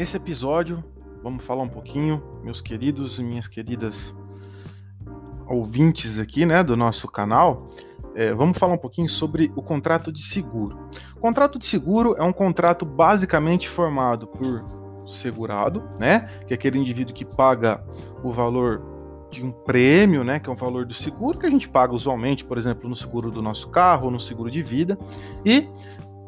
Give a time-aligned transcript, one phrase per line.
[0.00, 0.82] nesse episódio
[1.22, 4.16] vamos falar um pouquinho, meus queridos e minhas queridas
[5.46, 7.66] ouvintes aqui, né, do nosso canal,
[8.14, 10.88] é, vamos falar um pouquinho sobre o contrato de seguro.
[11.14, 14.60] O contrato de seguro é um contrato basicamente formado por
[15.06, 17.84] segurado, né, que é aquele indivíduo que paga
[18.24, 18.82] o valor
[19.30, 22.42] de um prêmio, né, que é o valor do seguro que a gente paga usualmente,
[22.42, 24.98] por exemplo, no seguro do nosso carro, no seguro de vida,
[25.44, 25.68] e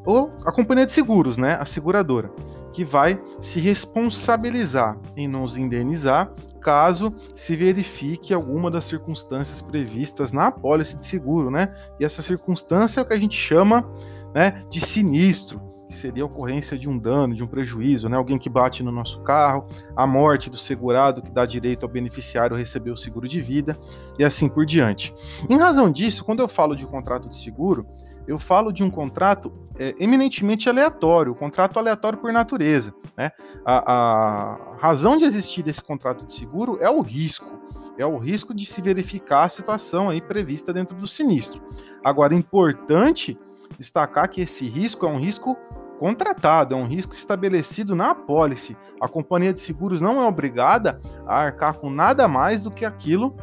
[0.05, 2.31] ou a companhia de seguros, né, a seguradora,
[2.73, 10.47] que vai se responsabilizar em nos indenizar caso se verifique alguma das circunstâncias previstas na
[10.47, 11.75] apólice de seguro, né?
[11.99, 13.91] E essa circunstância é o que a gente chama,
[14.33, 18.17] né, de sinistro, que seria a ocorrência de um dano, de um prejuízo, né?
[18.17, 22.57] Alguém que bate no nosso carro, a morte do segurado que dá direito ao beneficiário
[22.57, 23.77] receber o seguro de vida
[24.19, 25.13] e assim por diante.
[25.51, 27.87] Em razão disso, quando eu falo de contrato de seguro,
[28.27, 32.95] eu falo de um contrato é, eminentemente aleatório, contrato aleatório por natureza.
[33.17, 33.33] Né?
[33.65, 37.61] A, a, razão de existir desse contrato de seguro é o risco,
[37.99, 41.63] é o risco de se verificar a situação aí prevista dentro do sinistro.
[42.05, 43.39] Agora, importante
[43.79, 45.57] destacar que esse risco é um risco
[45.99, 48.77] contratado, é um risco estabelecido na apólice.
[49.01, 53.37] A companhia de seguros não é obrigada a arcar com nada mais do que aquilo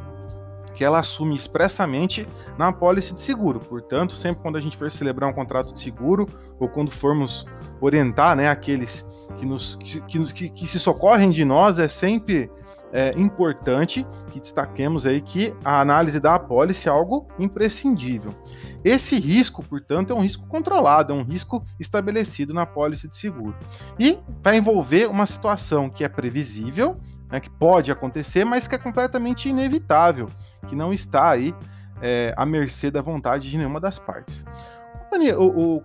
[0.80, 2.26] que ela assume expressamente
[2.58, 3.60] na apólice de seguro.
[3.60, 6.26] Portanto, sempre quando a gente for celebrar um contrato de seguro
[6.58, 7.46] ou quando formos
[7.82, 9.06] orientar né, aqueles
[9.38, 12.50] que, nos, que, que, que se socorrem de nós, é sempre
[12.94, 18.34] é, importante que destaquemos aí que a análise da apólice é algo imprescindível.
[18.82, 23.58] Esse risco, portanto, é um risco controlado, é um risco estabelecido na apólice de seguro.
[24.00, 26.98] E vai envolver uma situação que é previsível,
[27.30, 30.30] né, que pode acontecer, mas que é completamente inevitável,
[30.68, 31.54] que não está aí
[32.02, 34.46] é, à mercê da vontade de nenhuma das partes.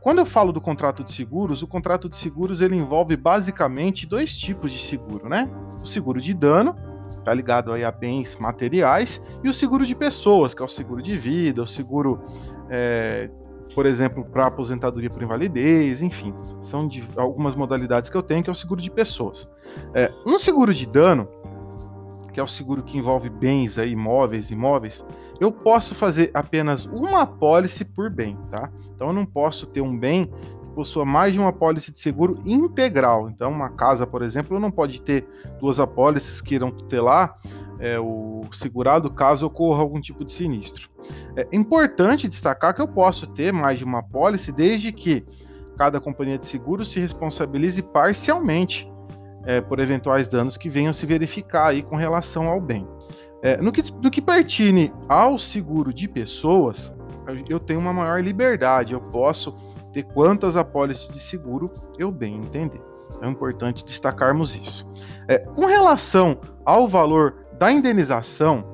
[0.03, 4.37] Quando eu falo do contrato de seguros, o contrato de seguros ele envolve basicamente dois
[4.37, 5.49] tipos de seguro, né?
[5.82, 6.77] O seguro de dano,
[7.25, 11.03] tá ligado aí a bens materiais, e o seguro de pessoas, que é o seguro
[11.03, 12.22] de vida, o seguro
[12.69, 13.31] é,
[13.75, 18.49] por exemplo, para aposentadoria por invalidez, enfim, são de algumas modalidades que eu tenho, que
[18.49, 19.51] é o seguro de pessoas.
[19.93, 21.29] É, um seguro de dano,
[22.33, 25.05] que é o seguro que envolve bens aí, imóveis, imóveis,
[25.41, 28.71] eu posso fazer apenas uma apólice por bem, tá?
[28.95, 32.39] Então eu não posso ter um bem que possua mais de uma apólice de seguro
[32.45, 33.29] integral.
[33.29, 35.27] Então, uma casa, por exemplo, não pode ter
[35.61, 37.37] duas apólices que irão tutelar
[37.79, 40.89] é, o segurado caso ocorra algum tipo de sinistro.
[41.37, 45.25] É importante destacar que eu posso ter mais de uma apólice desde que
[45.77, 48.91] cada companhia de seguro se responsabilize parcialmente
[49.45, 52.87] é, por eventuais danos que venham se verificar aí com relação ao bem.
[53.43, 56.95] É, no, que, no que pertine ao seguro de pessoas,
[57.49, 59.55] eu tenho uma maior liberdade, eu posso
[59.93, 61.67] ter quantas apólices de seguro
[61.99, 62.81] eu bem entender.
[63.21, 64.87] É importante destacarmos isso.
[65.29, 68.65] É, com relação ao valor da indenização,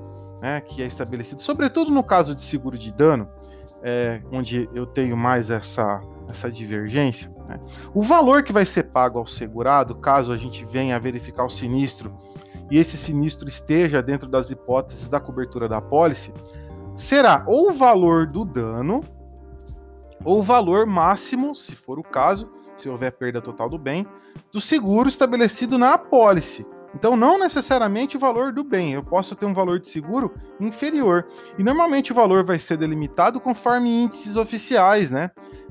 [0.40, 3.28] né, que é estabelecido, sobretudo no caso de seguro de dano,
[3.82, 7.58] é, onde eu tenho mais essa, essa divergência, né,
[7.94, 11.50] o valor que vai ser pago ao segurado, caso a gente venha a verificar o
[11.50, 12.14] sinistro
[12.70, 16.32] e esse sinistro esteja dentro das hipóteses da cobertura da apólice,
[16.94, 19.02] será ou o valor do dano
[20.24, 24.06] ou o valor máximo, se for o caso, se houver perda total do bem,
[24.52, 26.66] do seguro estabelecido na apólice.
[26.94, 31.26] Então, não necessariamente o valor do bem, eu posso ter um valor de seguro inferior.
[31.58, 35.30] E normalmente o valor vai ser delimitado conforme índices oficiais, né?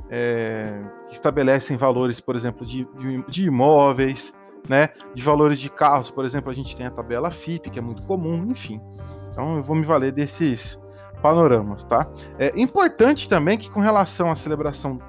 [0.09, 4.33] É, que estabelecem valores, por exemplo, de, de, de, imóveis,
[4.67, 4.89] né?
[5.13, 8.07] De valores de carros, por exemplo, a gente tem a tabela FIP, que é muito
[8.07, 8.81] comum, enfim.
[9.29, 10.79] Então, eu vou me valer desses
[11.21, 12.07] panoramas, tá?
[12.37, 14.99] É importante também que, com relação à celebração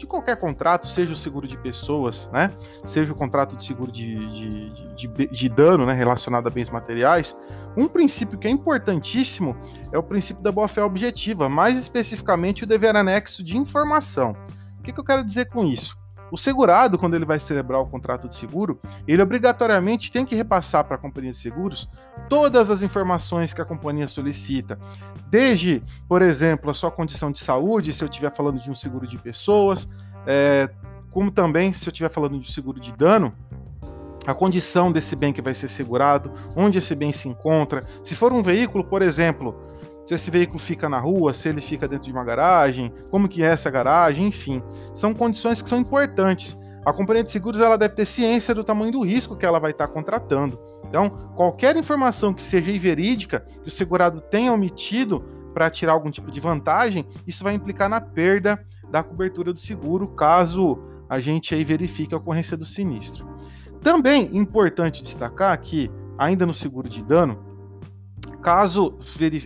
[0.00, 2.50] de qualquer contrato, seja o seguro de pessoas, né,
[2.84, 4.16] seja o contrato de seguro de,
[4.96, 7.36] de, de, de dano né, relacionado a bens materiais,
[7.76, 9.56] um princípio que é importantíssimo
[9.92, 14.34] é o princípio da boa-fé objetiva, mais especificamente o dever anexo de informação.
[14.78, 15.96] O que, que eu quero dizer com isso?
[16.30, 20.84] O segurado, quando ele vai celebrar o contrato de seguro, ele obrigatoriamente tem que repassar
[20.84, 21.88] para a companhia de seguros
[22.28, 24.78] todas as informações que a companhia solicita,
[25.28, 29.06] desde, por exemplo, a sua condição de saúde, se eu estiver falando de um seguro
[29.06, 29.88] de pessoas,
[30.26, 30.70] é,
[31.10, 33.34] como também se eu estiver falando de um seguro de dano,
[34.26, 38.32] a condição desse bem que vai ser segurado, onde esse bem se encontra, se for
[38.32, 39.69] um veículo, por exemplo,
[40.10, 43.44] se esse veículo fica na rua, se ele fica dentro de uma garagem, como que
[43.44, 44.60] é essa garagem, enfim.
[44.92, 46.58] São condições que são importantes.
[46.84, 49.70] A companhia de seguros ela deve ter ciência do tamanho do risco que ela vai
[49.70, 50.58] estar contratando.
[50.88, 55.20] Então, qualquer informação que seja verídica, que o segurado tenha omitido
[55.54, 58.60] para tirar algum tipo de vantagem, isso vai implicar na perda
[58.90, 60.76] da cobertura do seguro, caso
[61.08, 63.28] a gente aí verifique a ocorrência do sinistro.
[63.80, 67.49] Também importante destacar que, ainda no seguro de dano,
[68.40, 68.98] caso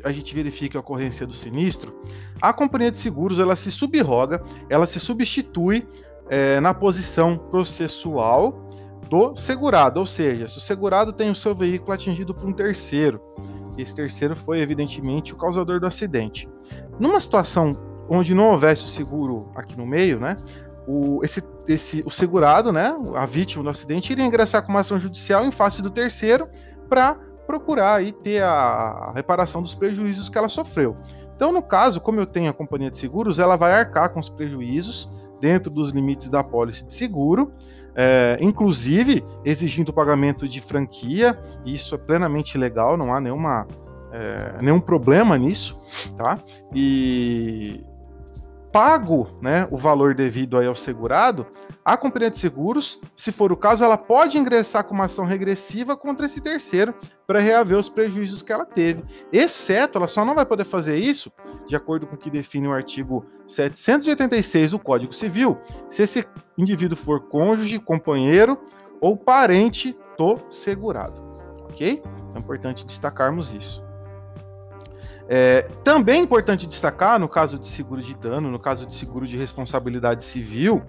[0.04, 1.94] a gente verifique a ocorrência do sinistro,
[2.40, 5.86] a companhia de seguros ela se subroga, ela se substitui
[6.28, 8.70] é, na posição processual
[9.08, 13.20] do segurado, ou seja, se o segurado tem o seu veículo atingido por um terceiro,
[13.76, 16.48] esse terceiro foi evidentemente o causador do acidente.
[16.98, 17.72] Numa situação
[18.08, 20.36] onde não houvesse o seguro aqui no meio, né,
[20.86, 24.98] o, esse, esse, o segurado, né, a vítima do acidente, iria ingressar com uma ação
[24.98, 26.48] judicial em face do terceiro
[26.88, 30.94] para procurar aí ter a reparação dos prejuízos que ela sofreu.
[31.36, 34.28] Então, no caso, como eu tenho a companhia de seguros, ela vai arcar com os
[34.28, 37.52] prejuízos dentro dos limites da pólice de seguro,
[37.94, 43.66] é, inclusive exigindo o pagamento de franquia, isso é plenamente legal, não há nenhuma,
[44.12, 45.78] é, nenhum problema nisso,
[46.16, 46.38] tá?
[46.74, 47.84] E
[48.74, 51.46] pago né, o valor devido aí ao segurado,
[51.84, 55.96] a companhia de seguros, se for o caso, ela pode ingressar com uma ação regressiva
[55.96, 56.92] contra esse terceiro
[57.24, 59.04] para reaver os prejuízos que ela teve.
[59.32, 61.30] Exceto, ela só não vai poder fazer isso,
[61.68, 65.56] de acordo com o que define o artigo 786 do Código Civil,
[65.88, 66.26] se esse
[66.58, 68.58] indivíduo for cônjuge, companheiro
[69.00, 71.22] ou parente do segurado.
[71.70, 72.02] Ok?
[72.34, 73.83] É importante destacarmos isso.
[75.28, 79.26] É, também é importante destacar, no caso de seguro de dano, no caso de seguro
[79.26, 80.82] de responsabilidade civil,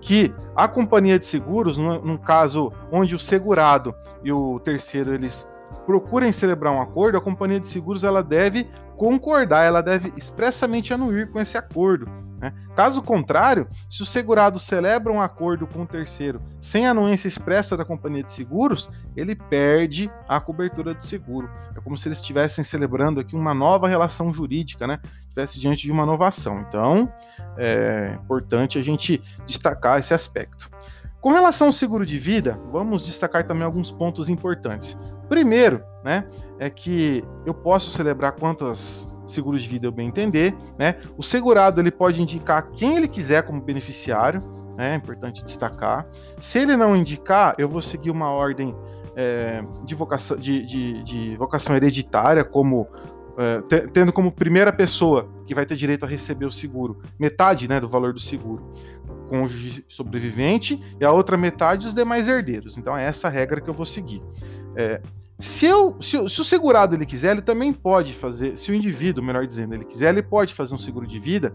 [0.00, 3.94] que a companhia de seguros, num, caso onde o segurado
[4.24, 5.48] e o terceiro eles
[5.86, 11.30] procurem celebrar um acordo, a companhia de seguros ela deve concordar, ela deve expressamente anuir
[11.30, 12.06] com esse acordo.
[12.42, 12.52] Né?
[12.74, 17.84] Caso contrário, se o segurado celebra um acordo com o terceiro sem anuência expressa da
[17.84, 21.48] companhia de seguros, ele perde a cobertura do seguro.
[21.76, 24.98] É como se eles estivessem celebrando aqui uma nova relação jurídica, né?
[25.28, 26.60] Estivesse diante de uma inovação.
[26.68, 27.08] Então,
[27.56, 30.68] é importante a gente destacar esse aspecto.
[31.20, 34.96] Com relação ao seguro de vida, vamos destacar também alguns pontos importantes.
[35.28, 36.26] Primeiro, né,
[36.58, 40.96] é que eu posso celebrar quantas seguros de vida eu bem entender, né?
[41.16, 44.40] O segurado ele pode indicar quem ele quiser como beneficiário,
[44.76, 44.92] né?
[44.92, 46.06] É importante destacar.
[46.38, 48.74] Se ele não indicar, eu vou seguir uma ordem
[49.16, 52.86] é, de, vocação, de, de, de vocação hereditária, como
[53.38, 57.80] é, tendo como primeira pessoa que vai ter direito a receber o seguro metade né,
[57.80, 58.70] do valor do seguro
[59.28, 62.76] cônjuge sobrevivente e a outra metade os demais herdeiros.
[62.76, 64.22] Então é essa regra que eu vou seguir.
[64.76, 65.00] É,
[65.38, 69.24] se, eu, se, se, o segurado ele quiser, ele também pode fazer, se o indivíduo,
[69.24, 71.54] melhor dizendo, ele quiser, ele pode fazer um seguro de vida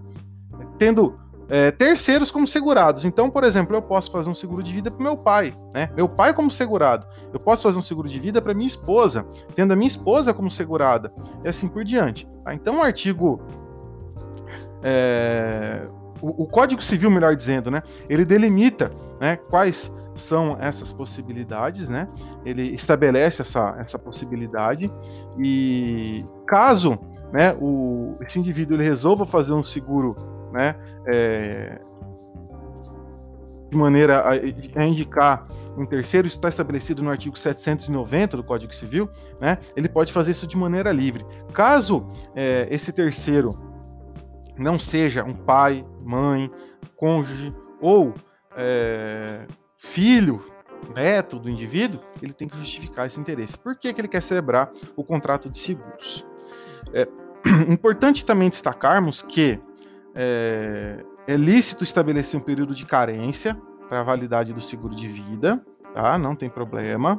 [0.78, 1.20] tendo
[1.50, 3.06] é, terceiros como segurados.
[3.06, 5.90] Então, por exemplo, eu posso fazer um seguro de vida para meu pai, né?
[5.96, 7.08] Meu pai como segurado.
[7.34, 9.26] Eu posso fazer um seguro de vida para minha esposa,
[9.56, 11.12] tendo a minha esposa como segurada,
[11.44, 12.28] e assim por diante.
[12.44, 12.54] Tá?
[12.54, 13.42] Então, o artigo
[14.84, 15.88] é,
[16.22, 22.08] o, o, Código Civil, melhor dizendo, né, ele delimita né, quais são essas possibilidades, né?
[22.46, 24.92] Ele estabelece essa, essa possibilidade
[25.38, 26.98] e caso
[27.32, 30.16] né, o, esse indivíduo ele resolva fazer um seguro
[30.52, 30.76] né,
[31.06, 31.80] é,
[33.70, 35.44] de maneira a, a, indicar
[35.78, 39.10] um terceiro, isso está estabelecido no artigo 790 do Código Civil,
[39.40, 41.26] né, ele pode fazer isso de maneira livre.
[41.54, 43.52] Caso é, esse terceiro
[44.58, 46.50] não seja um pai, mãe,
[46.96, 48.14] cônjuge ou
[48.56, 49.46] é,
[49.78, 50.44] filho,
[50.94, 53.58] neto do indivíduo, ele tem que justificar esse interesse.
[53.58, 56.26] Por que, que ele quer celebrar o contrato de seguros?
[56.94, 57.08] É
[57.70, 59.60] importante também destacarmos que
[60.16, 63.56] é, é lícito estabelecer um período de carência
[63.88, 65.64] para a validade do seguro de vida,
[65.94, 66.18] tá?
[66.18, 67.18] Não tem problema.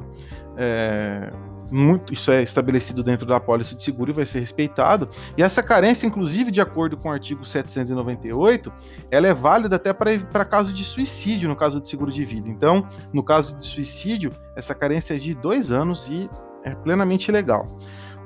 [0.57, 1.31] É,
[1.71, 5.09] muito, isso é estabelecido dentro da apólice de seguro e vai ser respeitado.
[5.37, 8.71] E essa carência, inclusive, de acordo com o artigo 798,
[9.11, 12.49] ela é válida até para caso de suicídio, no caso de seguro de vida.
[12.49, 16.29] Então, no caso de suicídio, essa carência é de dois anos e
[16.63, 17.65] é plenamente legal.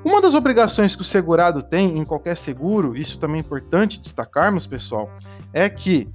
[0.04, 4.66] Uma das obrigações que o segurado tem em qualquer seguro, isso também é importante destacarmos,
[4.66, 5.10] pessoal,
[5.52, 6.08] é que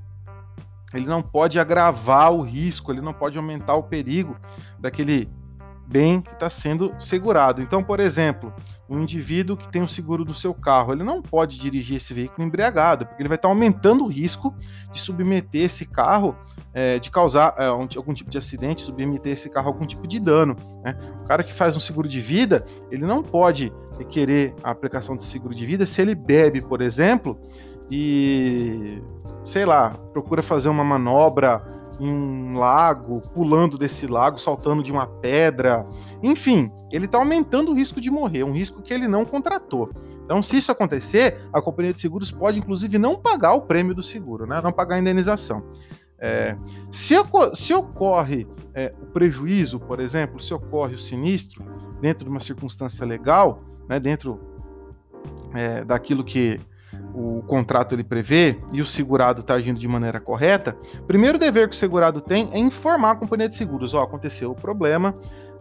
[0.94, 4.36] ele não pode agravar o risco, ele não pode aumentar o perigo
[4.80, 5.30] daquele
[5.90, 7.62] bem que está sendo segurado.
[7.62, 8.54] Então, por exemplo,
[8.88, 12.46] um indivíduo que tem um seguro no seu carro, ele não pode dirigir esse veículo
[12.48, 14.54] embriagado, porque ele vai estar tá aumentando o risco
[14.94, 16.36] de submeter esse carro,
[16.74, 20.08] é, de causar é, um, algum tipo de acidente, submeter esse carro a algum tipo
[20.08, 20.56] de dano.
[20.84, 20.96] Né?
[21.20, 25.24] O cara que faz um seguro de vida, ele não pode requerer a aplicação de
[25.24, 27.40] seguro de vida se ele bebe, por exemplo,
[27.92, 29.02] e
[29.46, 31.62] sei lá, procura fazer uma manobra
[32.00, 35.84] em um lago, pulando desse lago, saltando de uma pedra.
[36.24, 39.90] Enfim, ele está aumentando o risco de morrer, um risco que ele não contratou.
[40.24, 44.04] Então, se isso acontecer, a companhia de seguros pode, inclusive, não pagar o prêmio do
[44.04, 44.62] seguro, né?
[44.64, 45.64] não pagar a indenização.
[46.22, 46.56] É,
[46.92, 47.16] se,
[47.54, 51.64] se, ocorre é, o prejuízo, por exemplo, se ocorre o sinistro
[52.02, 54.40] dentro de uma circunstância legal, né, dentro
[55.54, 56.60] é, daquilo que
[57.14, 61.76] o contrato ele prevê e o segurado está agindo de maneira correta, primeiro dever que
[61.76, 65.14] o segurado tem é informar a companhia de seguros, ó, oh, aconteceu o problema,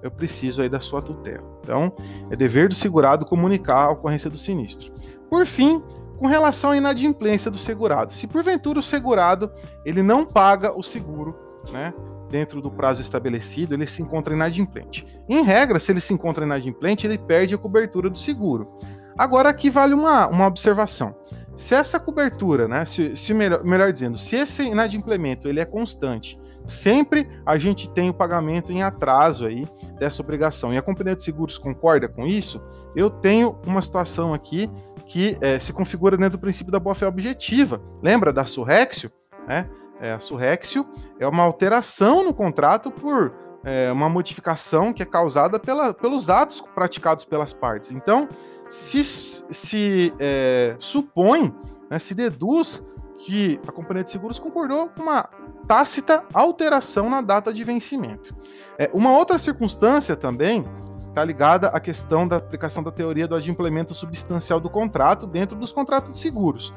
[0.02, 1.44] eu preciso aí da sua tutela.
[1.62, 1.92] Então,
[2.30, 4.92] é dever do segurado comunicar a ocorrência do sinistro.
[5.28, 5.82] Por fim,
[6.18, 9.50] com relação à inadimplência do segurado, se porventura o segurado
[9.84, 11.36] ele não paga o seguro,
[11.72, 11.92] né,
[12.30, 15.06] dentro do prazo estabelecido, ele se encontra inadimplente.
[15.28, 18.76] Em regra, se ele se encontra inadimplente, ele perde a cobertura do seguro.
[19.18, 21.14] Agora aqui vale uma, uma observação.
[21.56, 26.38] Se essa cobertura, né, se, se melhor, melhor dizendo, se esse inadimplemento ele é constante,
[26.64, 29.66] sempre a gente tem o pagamento em atraso aí
[29.98, 30.72] dessa obrigação.
[30.72, 32.62] E a companhia de seguros concorda com isso?
[32.94, 34.70] Eu tenho uma situação aqui
[35.06, 37.82] que é, se configura dentro do princípio da boa-fé objetiva.
[38.00, 39.10] Lembra da Surrexio?
[39.48, 39.68] Né?
[40.00, 40.86] É, a Surrexio
[41.18, 43.34] é uma alteração no contrato por
[43.68, 47.90] é, uma modificação que é causada pela, pelos atos praticados pelas partes.
[47.90, 48.26] Então,
[48.68, 51.54] se, se é, supõe,
[51.90, 52.82] né, se deduz
[53.18, 55.28] que a companhia de seguros concordou com uma
[55.66, 58.34] tácita alteração na data de vencimento.
[58.78, 60.64] É, uma outra circunstância também
[61.08, 65.72] está ligada à questão da aplicação da teoria do adimplemento substancial do contrato dentro dos
[65.72, 66.72] contratos de seguros.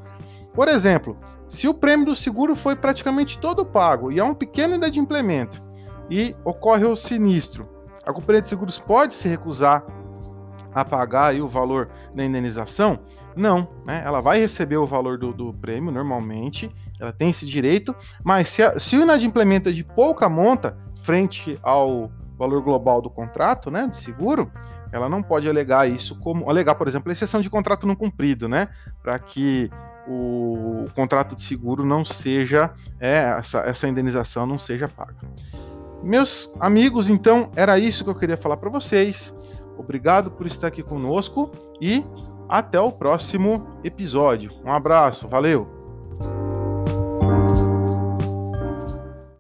[0.54, 1.18] Por exemplo,
[1.48, 5.71] se o prêmio do seguro foi praticamente todo pago e há um pequeno inadimplemento
[6.12, 7.68] e ocorre o sinistro,
[8.06, 9.86] a companhia de seguros pode se recusar
[10.74, 13.00] a pagar o valor da indenização?
[13.34, 14.04] Não, né?
[14.06, 18.62] ela vai receber o valor do, do prêmio normalmente, ela tem esse direito, mas se,
[18.62, 23.88] a, se o inadimplemento é de pouca monta frente ao valor global do contrato, né,
[23.88, 24.52] de seguro,
[24.92, 28.50] ela não pode alegar isso como alegar, por exemplo, a exceção de contrato não cumprido,
[28.50, 28.68] né,
[29.02, 29.72] para que
[30.06, 35.16] o, o, contrato de seguro não seja é, essa, essa indenização não seja paga.
[36.04, 39.34] Meus amigos, então era isso que eu queria falar para vocês.
[39.78, 42.04] Obrigado por estar aqui conosco e
[42.50, 44.52] até o próximo episódio.
[44.66, 46.51] Um abraço, valeu!